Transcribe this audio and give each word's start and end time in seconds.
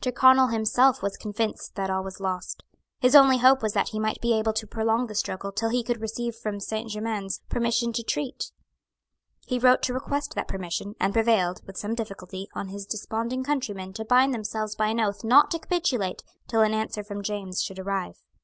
Tyrconnel 0.00 0.48
himself 0.48 1.00
was 1.00 1.16
convinced 1.16 1.76
that 1.76 1.90
all 1.90 2.02
was 2.02 2.18
lost. 2.18 2.64
His 2.98 3.14
only 3.14 3.38
hope 3.38 3.62
was 3.62 3.72
that 3.74 3.90
he 3.90 4.00
might 4.00 4.20
be 4.20 4.36
able 4.36 4.52
to 4.52 4.66
prolong 4.66 5.06
the 5.06 5.14
struggle 5.14 5.52
till 5.52 5.68
he 5.68 5.84
could 5.84 6.00
receive 6.00 6.34
from 6.34 6.58
Saint 6.58 6.90
Germains 6.90 7.40
permission 7.48 7.92
to 7.92 8.02
treat. 8.02 8.50
He 9.46 9.60
wrote 9.60 9.82
to 9.82 9.94
request 9.94 10.34
that 10.34 10.48
permission, 10.48 10.96
and 10.98 11.14
prevailed, 11.14 11.62
with 11.68 11.76
some 11.76 11.94
difficulty, 11.94 12.48
on 12.52 12.66
his 12.70 12.84
desponding 12.84 13.44
countrymen 13.44 13.92
to 13.92 14.04
bind 14.04 14.34
themselves 14.34 14.74
by 14.74 14.88
an 14.88 14.98
oath 14.98 15.22
not 15.22 15.52
to 15.52 15.60
capitulate 15.60 16.24
till 16.48 16.62
an 16.62 16.74
answer 16.74 17.04
from 17.04 17.22
James 17.22 17.62
should 17.62 17.78
arrive. 17.78 18.20